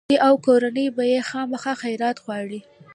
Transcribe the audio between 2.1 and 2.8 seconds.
غواړي.